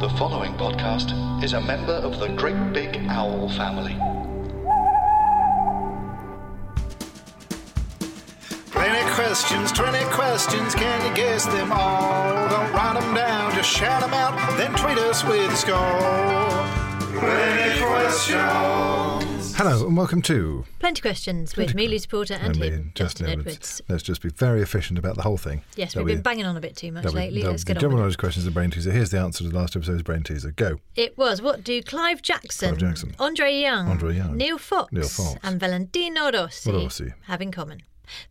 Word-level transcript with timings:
The 0.00 0.08
following 0.16 0.54
podcast 0.54 1.12
is 1.44 1.52
a 1.52 1.60
member 1.60 1.92
of 1.92 2.18
the 2.18 2.28
Great 2.28 2.72
Big 2.72 2.96
Owl 3.10 3.50
family. 3.50 3.92
Twenty 8.70 9.10
questions, 9.12 9.70
20 9.72 9.98
questions, 10.06 10.74
can 10.74 11.06
you 11.06 11.14
guess 11.14 11.44
them 11.44 11.70
all? 11.70 12.48
Don't 12.48 12.72
write 12.72 12.98
them 12.98 13.14
down, 13.14 13.54
just 13.54 13.68
shout 13.68 14.00
them 14.00 14.14
out, 14.14 14.38
then 14.56 14.74
tweet 14.74 14.96
us 14.96 15.22
with 15.22 15.52
a 15.52 15.56
score. 15.56 16.79
20 17.10 17.80
questions. 17.80 19.56
Hello 19.56 19.84
and 19.84 19.96
welcome 19.96 20.22
to. 20.22 20.64
Plenty 20.78 21.02
questions 21.02 21.56
with 21.56 21.74
me, 21.74 21.98
Porter, 22.08 22.34
and 22.34 22.56
me, 22.56 22.68
him, 22.68 22.92
Justin 22.94 23.26
Justin 23.26 23.26
Edwards. 23.28 23.48
Edwards. 23.56 23.82
Let's 23.88 24.02
just 24.04 24.22
be 24.22 24.28
very 24.28 24.62
efficient 24.62 24.96
about 24.96 25.16
the 25.16 25.22
whole 25.22 25.36
thing. 25.36 25.62
Yes, 25.74 25.96
we've 25.96 26.06
been 26.06 26.22
banging 26.22 26.46
on 26.46 26.56
a 26.56 26.60
bit 26.60 26.76
too 26.76 26.92
much 26.92 27.02
be- 27.02 27.10
lately. 27.10 27.40
there'll 27.40 27.54
Let's 27.54 27.64
be 27.64 27.70
get 27.74 27.78
on 27.78 27.80
general 27.80 27.98
knowledge 27.98 28.16
questions 28.16 28.46
of 28.46 28.54
brain 28.54 28.70
teaser. 28.70 28.92
Here's 28.92 29.10
the 29.10 29.18
answer 29.18 29.42
to 29.42 29.50
the 29.50 29.56
last 29.56 29.74
episode's 29.74 30.02
brain 30.04 30.22
teaser. 30.22 30.52
Go. 30.52 30.76
It 30.94 31.18
was 31.18 31.42
what 31.42 31.64
do 31.64 31.82
Clive 31.82 32.22
Jackson, 32.22 32.68
Clive 32.76 32.78
Jackson. 32.80 33.16
Andre 33.18 33.52
Young, 33.54 33.88
Andre 33.88 34.14
Young, 34.16 34.36
Neil 34.36 34.56
Fox, 34.58 34.92
Neil 34.92 35.08
Fox. 35.08 35.36
and 35.42 35.58
Valentino 35.58 36.30
Rossi, 36.30 36.70
Rossi. 36.70 37.12
have 37.22 37.42
in 37.42 37.50
common? 37.50 37.82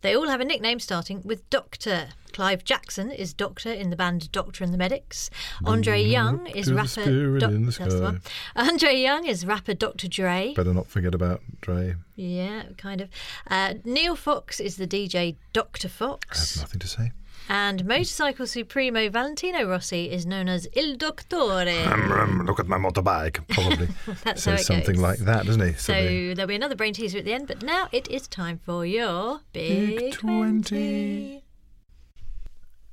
They 0.02 0.14
all 0.16 0.28
have 0.28 0.40
a 0.40 0.44
nickname 0.44 0.80
starting 0.80 1.22
with 1.24 1.48
Doctor. 1.50 2.08
Clive 2.32 2.64
Jackson 2.64 3.10
is 3.10 3.34
Doctor 3.34 3.72
in 3.72 3.90
the 3.90 3.96
band 3.96 4.30
Doctor 4.32 4.62
and 4.64 4.72
the 4.72 4.78
Medics. 4.78 5.30
Andre 5.64 6.02
Young 6.02 6.46
is 6.46 6.72
rapper. 6.72 6.88
spirit 6.88 7.42
in 7.42 7.66
the 7.66 7.72
that's 7.72 7.94
the 7.94 8.02
one. 8.02 8.22
Andre 8.56 8.94
Young 8.94 9.26
is 9.26 9.44
rapper 9.44 9.74
Dr. 9.74 10.08
Dre. 10.08 10.54
Better 10.54 10.72
not 10.72 10.86
forget 10.86 11.14
about 11.14 11.42
Dre. 11.60 11.96
Yeah, 12.14 12.64
kind 12.76 13.00
of. 13.00 13.08
Uh, 13.48 13.74
Neil 13.84 14.14
Fox 14.16 14.60
is 14.60 14.76
the 14.76 14.86
DJ 14.86 15.36
Dr. 15.52 15.88
Fox. 15.88 16.56
I 16.56 16.60
have 16.60 16.68
nothing 16.68 16.80
to 16.80 16.88
say. 16.88 17.12
And 17.48 17.84
motorcycle 17.84 18.46
supremo 18.46 19.08
Valentino 19.08 19.64
Rossi 19.64 20.10
is 20.10 20.24
known 20.24 20.48
as 20.48 20.68
Il 20.74 20.96
Dottore. 20.96 21.86
Um, 21.86 22.46
look 22.46 22.60
at 22.60 22.66
my 22.68 22.76
motorbike. 22.78 23.46
Probably 23.48 23.88
That's 24.24 24.44
how 24.44 24.56
says 24.56 24.60
it 24.60 24.64
something 24.66 24.94
goes. 24.96 25.02
like 25.02 25.18
that, 25.20 25.46
doesn't 25.46 25.60
he? 25.60 25.72
So 25.74 25.92
the 25.92 26.34
there'll 26.34 26.48
be 26.48 26.54
another 26.54 26.76
brain 26.76 26.94
teaser 26.94 27.18
at 27.18 27.24
the 27.24 27.32
end, 27.32 27.48
but 27.48 27.62
now 27.62 27.88
it 27.90 28.06
is 28.08 28.28
time 28.28 28.58
for 28.64 28.86
your 28.86 29.40
Big, 29.52 29.96
Big 29.98 30.12
20. 30.14 30.62
20. 30.62 31.44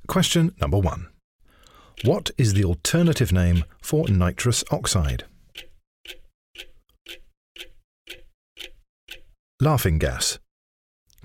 Question 0.08 0.54
number 0.60 0.78
one. 0.78 1.08
What 2.04 2.30
is 2.38 2.54
the 2.54 2.64
alternative 2.64 3.32
name 3.32 3.64
for 3.82 4.08
nitrous 4.08 4.64
oxide? 4.70 5.24
Laughing 9.60 9.98
gas. 9.98 10.38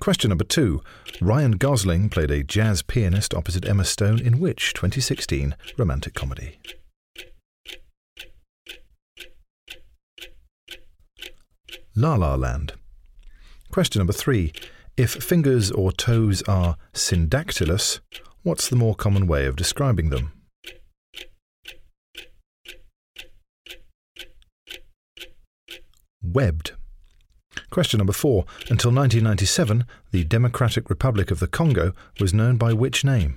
Question 0.04 0.28
number 0.28 0.44
two. 0.44 0.84
Ryan 1.22 1.54
Gosling 1.54 2.10
played 2.10 2.30
a 2.30 2.44
jazz 2.44 2.82
pianist 2.82 3.34
opposite 3.34 3.66
Emma 3.66 3.86
Stone 3.86 4.20
in 4.20 4.38
which 4.38 4.74
2016 4.74 5.56
romantic 5.78 6.14
comedy? 6.14 6.60
La 11.96 12.16
La 12.16 12.36
Land. 12.36 12.74
Question 13.72 14.02
number 14.02 14.12
three. 14.12 14.52
If 14.98 15.12
fingers 15.12 15.72
or 15.72 15.94
toes 15.94 16.42
are 16.50 16.76
syndactylous, 16.92 18.02
what's 18.42 18.68
the 18.68 18.76
more 18.76 18.96
common 18.96 19.26
way 19.26 19.46
of 19.46 19.56
describing 19.56 20.10
them? 20.10 20.34
Webbed. 26.22 26.74
Question 27.74 27.98
number 27.98 28.14
four. 28.14 28.46
Until 28.70 28.92
1997, 28.92 29.86
the 30.12 30.24
Democratic 30.26 30.92
Republic 30.92 31.32
of 31.32 31.40
the 31.40 31.48
Congo 31.48 31.94
was 32.20 32.32
known 32.32 32.56
by 32.56 32.72
which 32.72 33.04
name? 33.04 33.36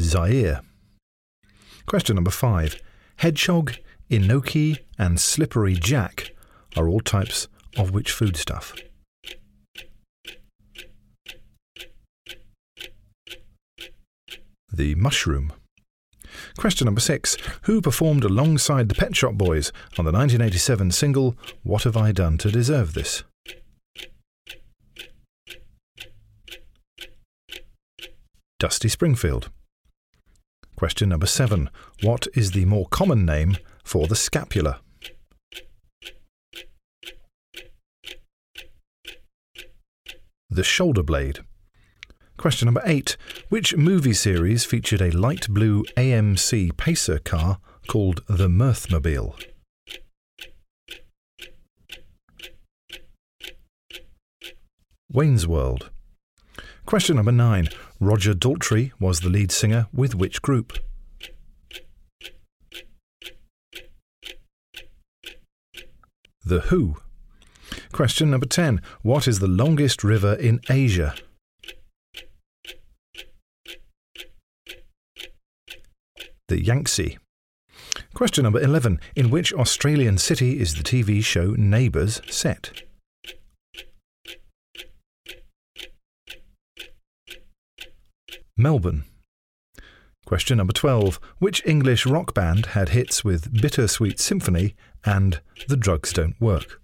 Zaire. 0.00 0.62
Question 1.84 2.14
number 2.14 2.30
five. 2.30 2.80
Hedgehog, 3.16 3.74
enoki, 4.10 4.78
and 4.98 5.20
slippery 5.20 5.74
jack 5.74 6.34
are 6.74 6.88
all 6.88 7.00
types 7.00 7.48
of 7.76 7.90
which 7.90 8.10
foodstuff? 8.10 8.74
The 14.72 14.94
mushroom. 14.94 15.52
Question 16.56 16.86
number 16.86 17.00
six. 17.00 17.36
Who 17.62 17.80
performed 17.80 18.24
alongside 18.24 18.88
the 18.88 18.94
Pet 18.94 19.14
Shop 19.16 19.34
Boys 19.34 19.72
on 19.98 20.04
the 20.04 20.12
1987 20.12 20.90
single 20.92 21.36
What 21.62 21.84
Have 21.84 21.96
I 21.96 22.12
Done 22.12 22.38
to 22.38 22.50
Deserve 22.50 22.94
This? 22.94 23.24
Dusty 28.58 28.88
Springfield. 28.88 29.50
Question 30.76 31.08
number 31.08 31.26
seven. 31.26 31.70
What 32.02 32.26
is 32.34 32.52
the 32.52 32.64
more 32.64 32.86
common 32.88 33.24
name 33.24 33.56
for 33.84 34.06
the 34.06 34.16
scapula? 34.16 34.80
The 40.50 40.64
shoulder 40.64 41.02
blade. 41.02 41.40
Question 42.38 42.66
number 42.66 42.82
eight. 42.84 43.16
Which 43.48 43.76
movie 43.76 44.12
series 44.12 44.64
featured 44.64 45.02
a 45.02 45.10
light 45.10 45.48
blue 45.48 45.82
AMC 45.96 46.76
pacer 46.76 47.18
car 47.18 47.58
called 47.88 48.22
the 48.28 48.46
Mirthmobile? 48.46 49.34
Wayne's 55.10 55.48
World. 55.48 55.90
Question 56.86 57.16
number 57.16 57.32
nine. 57.32 57.70
Roger 57.98 58.34
Daltrey 58.34 58.92
was 59.00 59.18
the 59.18 59.28
lead 59.28 59.50
singer 59.50 59.88
with 59.92 60.14
which 60.14 60.40
group? 60.40 60.78
The 66.44 66.60
Who. 66.60 66.98
Question 67.90 68.30
number 68.30 68.46
10. 68.46 68.80
What 69.02 69.26
is 69.26 69.40
the 69.40 69.48
longest 69.48 70.04
river 70.04 70.34
in 70.34 70.60
Asia? 70.70 71.16
The 76.48 76.64
Yangtze. 76.64 77.18
Question 78.14 78.44
number 78.44 78.60
11. 78.60 79.00
In 79.14 79.28
which 79.28 79.52
Australian 79.52 80.16
city 80.16 80.58
is 80.58 80.74
the 80.74 80.82
TV 80.82 81.22
show 81.22 81.54
Neighbours 81.58 82.22
set? 82.26 82.82
Melbourne. 88.56 89.04
Question 90.24 90.56
number 90.56 90.72
12. 90.72 91.20
Which 91.38 91.64
English 91.66 92.06
rock 92.06 92.32
band 92.32 92.66
had 92.66 92.90
hits 92.90 93.22
with 93.22 93.52
Bittersweet 93.52 94.18
Symphony 94.18 94.74
and 95.04 95.40
The 95.68 95.76
Drugs 95.76 96.14
Don't 96.14 96.40
Work? 96.40 96.80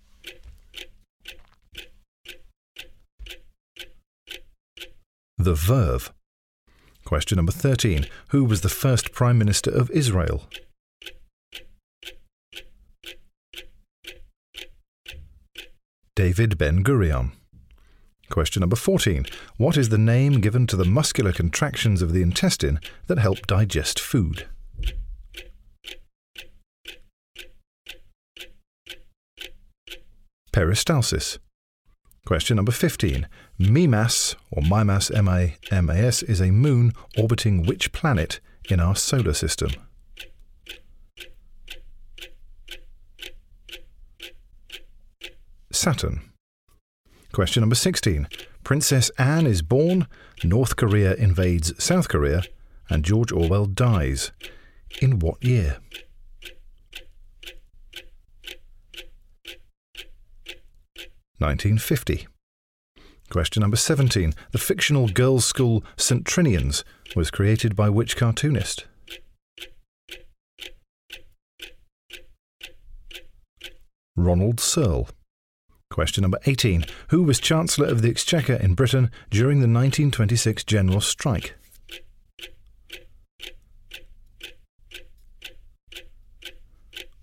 The 5.39 5.55
Verve. 5.55 6.13
Question 7.05 7.37
number 7.37 7.53
13. 7.53 8.07
Who 8.29 8.45
was 8.45 8.63
the 8.63 8.69
first 8.69 9.13
Prime 9.13 9.37
Minister 9.37 9.71
of 9.71 9.91
Israel? 9.91 10.45
David 16.17 16.57
Ben 16.57 16.83
Gurion. 16.83 17.33
Question 18.31 18.61
number 18.61 18.77
14. 18.77 19.27
What 19.59 19.77
is 19.77 19.91
the 19.91 19.99
name 19.99 20.41
given 20.41 20.67
to 20.69 20.77
the 20.77 20.85
muscular 20.85 21.33
contractions 21.33 22.01
of 22.01 22.13
the 22.13 22.23
intestine 22.23 22.81
that 23.07 23.19
help 23.19 23.47
digest 23.47 24.01
food? 24.01 24.47
Peristalsis. 30.53 31.39
Question 32.27 32.57
number 32.57 32.73
15. 32.73 33.29
Mimas, 33.59 34.35
or 34.51 34.63
Mimas, 34.63 35.11
M-I-M-A-S, 35.11 36.23
is 36.23 36.41
a 36.41 36.51
moon 36.51 36.95
orbiting 37.19 37.67
which 37.67 37.93
planet 37.93 38.41
in 38.71 38.81
our 38.81 38.97
solar 38.97 39.35
system? 39.35 39.71
Saturn. 45.71 46.23
Question 47.33 47.61
number 47.61 47.75
16. 47.75 48.27
Princess 48.63 49.11
Anne 49.19 49.47
is 49.47 49.61
born, 49.61 50.07
North 50.43 50.77
Korea 50.77 51.15
invades 51.17 51.73
South 51.83 52.09
Korea, 52.09 52.43
and 52.89 53.05
George 53.05 53.33
Orwell 53.33 53.67
dies. 53.67 54.33
In 55.03 55.19
what 55.19 55.45
year? 55.45 55.77
Nineteen 61.41 61.79
fifty. 61.79 62.27
Question 63.31 63.63
number 63.63 63.77
seventeen. 63.77 64.35
The 64.53 64.59
fictional 64.59 65.09
girls' 65.09 65.45
school 65.45 65.85
St 65.97 66.25
Trinians 66.25 66.85
was 67.17 67.31
created 67.31 67.75
by 67.75 67.89
which 67.89 68.17
cartoonist? 68.17 68.87
Ronald 74.17 74.61
Searle. 74.61 75.09
Question 75.91 76.23
number 76.23 76.39
18. 76.47 76.85
Who 77.09 77.25
was 77.25 77.39
Chancellor 77.39 77.87
of 77.87 78.03
the 78.03 78.11
Exchequer 78.11 78.55
in 78.55 78.75
Britain 78.75 79.11
during 79.31 79.59
the 79.59 79.69
1926 79.69 80.65
general 80.65 81.01
strike? 81.01 81.55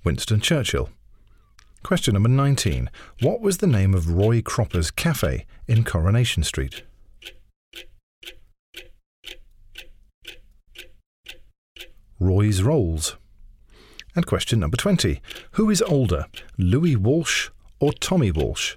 Winston 0.03 0.41
Churchill. 0.41 0.89
Question 1.83 2.13
number 2.13 2.29
19. 2.29 2.89
What 3.21 3.41
was 3.41 3.57
the 3.57 3.67
name 3.67 3.93
of 3.93 4.11
Roy 4.11 4.41
Cropper's 4.41 4.91
cafe 4.91 5.45
in 5.67 5.83
Coronation 5.83 6.43
Street? 6.43 6.83
Roy's 12.19 12.61
Rolls. 12.61 13.17
And 14.15 14.27
question 14.27 14.59
number 14.59 14.77
20. 14.77 15.21
Who 15.53 15.69
is 15.69 15.81
older, 15.81 16.27
Louis 16.57 16.95
Walsh 16.95 17.49
or 17.79 17.91
Tommy 17.93 18.31
Walsh? 18.31 18.75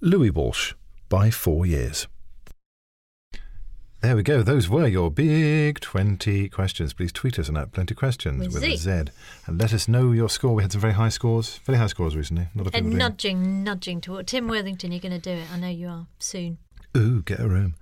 Louis 0.00 0.30
Walsh 0.30 0.74
by 1.08 1.30
four 1.30 1.66
years. 1.66 2.06
There 4.00 4.14
we 4.14 4.22
go. 4.22 4.42
Those 4.44 4.68
were 4.68 4.86
your 4.86 5.10
big 5.10 5.80
20 5.80 6.48
questions. 6.50 6.92
Please 6.92 7.10
tweet 7.10 7.36
us 7.38 7.48
on 7.48 7.54
that 7.56 7.72
Plenty 7.72 7.96
Questions 7.96 8.46
With 8.46 8.54
with, 8.54 8.62
a 8.64 8.76
Z 8.76 8.90
and 9.46 9.60
let 9.60 9.72
us 9.72 9.88
know 9.88 10.12
your 10.12 10.28
score. 10.28 10.54
We 10.54 10.62
had 10.62 10.70
some 10.70 10.80
very 10.80 10.92
high 10.92 11.08
scores, 11.08 11.58
very 11.64 11.78
high 11.78 11.88
scores 11.88 12.14
recently. 12.14 12.44
A 12.54 12.58
lot 12.58 12.68
of 12.68 12.74
And 12.76 12.86
doing- 12.86 12.96
nudging, 12.98 13.64
nudging 13.64 14.00
toward 14.00 14.28
Tim 14.28 14.46
Worthington. 14.46 14.92
You're 14.92 15.00
going 15.00 15.12
to 15.12 15.18
do 15.18 15.32
it. 15.32 15.52
I 15.52 15.58
know 15.58 15.68
you 15.68 15.88
are 15.88 16.06
soon. 16.20 16.58
Ooh, 16.96 17.22
get 17.22 17.40
a 17.40 17.48
room. 17.48 17.74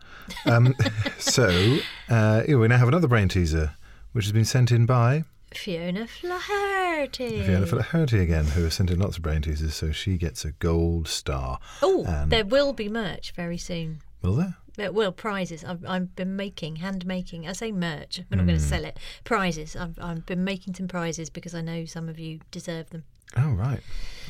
Um, 0.46 0.74
so, 1.18 1.78
uh, 2.08 2.42
we 2.48 2.66
now 2.66 2.78
have 2.78 2.88
another 2.88 3.08
brain 3.08 3.28
teaser, 3.28 3.74
which 4.12 4.24
has 4.24 4.32
been 4.32 4.46
sent 4.46 4.72
in 4.72 4.86
by 4.86 5.24
Fiona 5.54 6.06
Flaherty. 6.06 7.42
Fiona 7.42 7.66
Flaherty 7.66 8.20
again, 8.20 8.46
who 8.46 8.64
has 8.64 8.72
sent 8.74 8.90
in 8.90 8.98
lots 9.00 9.18
of 9.18 9.22
brain 9.22 9.42
teasers, 9.42 9.74
so 9.74 9.92
she 9.92 10.16
gets 10.16 10.46
a 10.46 10.52
gold 10.52 11.08
star. 11.08 11.58
Oh, 11.82 12.04
And- 12.06 12.32
there 12.32 12.44
will 12.46 12.72
be 12.72 12.88
merch 12.88 13.32
very 13.32 13.58
soon. 13.58 14.00
Will 14.26 14.34
there? 14.34 14.56
Uh, 14.88 14.92
Well, 14.92 15.12
prizes. 15.12 15.64
I've, 15.64 15.84
I've 15.86 16.16
been 16.16 16.34
making, 16.34 16.76
hand 16.76 17.06
making. 17.06 17.46
I 17.48 17.52
say 17.52 17.70
merch. 17.70 18.20
We're 18.28 18.38
not 18.38 18.46
going 18.46 18.58
to 18.58 18.64
sell 18.64 18.84
it. 18.84 18.98
Prizes. 19.22 19.76
I've, 19.76 19.96
I've 20.02 20.26
been 20.26 20.42
making 20.42 20.74
some 20.74 20.88
prizes 20.88 21.30
because 21.30 21.54
I 21.54 21.60
know 21.60 21.84
some 21.84 22.08
of 22.08 22.18
you 22.18 22.40
deserve 22.50 22.90
them. 22.90 23.04
Oh, 23.36 23.50
right. 23.50 23.80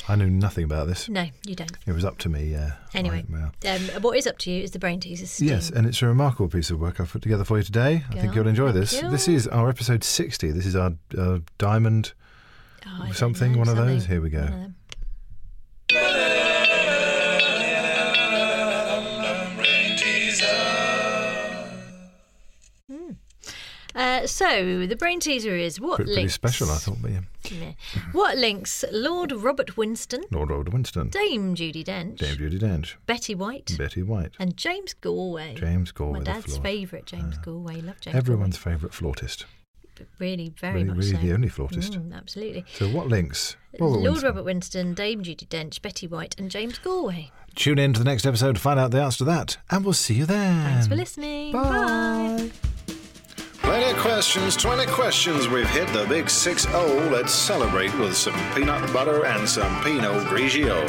I 0.06 0.16
knew 0.16 0.28
nothing 0.28 0.64
about 0.64 0.86
this. 0.86 1.08
No, 1.08 1.26
you 1.46 1.54
don't. 1.54 1.72
It 1.86 1.92
was 1.92 2.04
up 2.04 2.18
to 2.18 2.28
me. 2.28 2.54
Uh, 2.54 2.70
Anyway, 2.94 3.24
well. 3.30 3.52
um, 3.66 4.02
what 4.02 4.18
is 4.18 4.26
up 4.26 4.36
to 4.38 4.50
you 4.50 4.62
is 4.62 4.70
the 4.72 4.78
brain 4.78 5.00
teaser. 5.00 5.26
Steam. 5.26 5.48
Yes, 5.48 5.70
and 5.70 5.86
it's 5.86 6.00
a 6.02 6.06
remarkable 6.06 6.48
piece 6.48 6.70
of 6.70 6.78
work 6.78 7.00
I've 7.00 7.10
put 7.10 7.22
together 7.22 7.44
for 7.44 7.56
you 7.56 7.64
today. 7.64 8.04
I 8.10 8.14
think 8.20 8.32
Go 8.34 8.40
you'll 8.40 8.48
enjoy 8.48 8.72
this. 8.72 8.92
thank 9.00 9.10
This 9.10 9.28
is 9.28 9.48
our 9.48 9.68
episode 9.70 10.04
60. 10.04 10.50
This 10.52 10.66
is 10.66 10.76
our 10.76 10.92
uh, 11.16 11.38
diamond 11.58 12.12
Oh, 12.86 13.10
something, 13.12 13.52
know, 13.52 13.58
one 13.58 13.68
of 13.68 13.76
those. 13.76 14.06
Here 14.06 14.20
we 14.20 14.30
go. 14.30 14.48
Uh, 24.26 24.28
so 24.28 24.86
the 24.86 24.96
brain 24.96 25.20
teaser 25.20 25.54
is 25.56 25.80
what 25.80 25.96
Pretty, 25.96 26.08
pretty 26.10 26.20
links? 26.22 26.34
special, 26.34 26.70
I 26.70 26.76
thought. 26.76 26.98
But 27.00 27.10
yeah. 27.12 27.20
Meh. 27.60 27.72
What 28.12 28.36
links 28.38 28.84
Lord 28.90 29.30
Robert 29.32 29.76
Winston, 29.76 30.24
Lord 30.32 30.50
Robert 30.50 30.72
Winston, 30.72 31.08
Dame 31.10 31.54
Judi 31.54 31.84
Dench, 31.84 32.16
James 32.16 32.36
Judi 32.38 32.58
Dench, 32.60 32.94
Betty 33.06 33.34
White, 33.36 33.76
Betty 33.78 34.02
White, 34.02 34.32
and 34.40 34.56
James 34.56 34.94
Galway. 34.94 35.54
James 35.54 35.92
Galway. 35.92 36.18
My 36.18 36.24
dad's 36.24 36.58
favourite, 36.58 37.06
James 37.06 37.38
Galway. 37.38 37.80
Love 37.80 38.00
James. 38.00 38.16
Everyone's 38.16 38.56
favourite 38.56 38.92
flautist. 38.92 39.46
Really, 40.18 40.50
very 40.60 40.74
Really, 40.82 40.84
much 40.88 40.96
really 40.98 41.10
so. 41.12 41.18
the 41.18 41.32
only 41.32 41.48
flautist. 41.48 41.92
Mm, 41.94 42.14
absolutely. 42.14 42.64
So 42.74 42.86
what 42.88 43.06
links? 43.06 43.56
Robert 43.80 43.86
Lord 43.94 44.02
Winston. 44.04 44.26
Robert 44.28 44.42
Winston, 44.44 44.94
Dame 44.94 45.22
Judi 45.22 45.46
Dench, 45.48 45.80
Betty 45.80 46.06
White, 46.06 46.34
and 46.38 46.50
James 46.50 46.78
Galway. 46.78 47.30
Tune 47.54 47.78
in 47.78 47.94
to 47.94 47.98
the 48.00 48.04
next 48.04 48.26
episode 48.26 48.56
to 48.56 48.60
find 48.60 48.78
out 48.78 48.90
the 48.90 49.00
answer 49.00 49.18
to 49.18 49.24
that, 49.24 49.56
and 49.70 49.84
we'll 49.84 49.94
see 49.94 50.14
you 50.14 50.26
then. 50.26 50.64
Thanks 50.64 50.86
for 50.88 50.96
listening. 50.96 51.52
Bye. 51.52 52.50
Plenty 53.66 53.90
of 53.90 53.96
questions, 53.96 54.56
20 54.56 54.86
questions. 54.86 55.48
We've 55.48 55.68
hit 55.68 55.88
the 55.88 56.06
big 56.06 56.30
6 56.30 56.68
0. 56.68 57.10
Let's 57.10 57.32
celebrate 57.32 57.92
with 57.98 58.16
some 58.16 58.36
peanut 58.54 58.92
butter 58.92 59.26
and 59.26 59.48
some 59.48 59.82
Pinot 59.82 60.24
Grigio. 60.28 60.86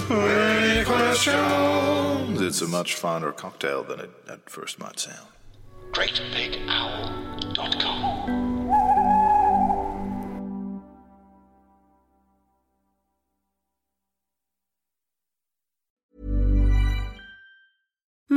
Plenty 0.00 0.84
questions. 0.84 2.40
It's 2.40 2.62
a 2.62 2.66
much 2.66 2.96
finer 2.96 3.30
cocktail 3.30 3.84
than 3.84 4.00
it 4.00 4.10
at 4.28 4.50
first 4.50 4.80
might 4.80 4.98
sound. 4.98 5.28
GreatBigOwl.com. 5.92 8.47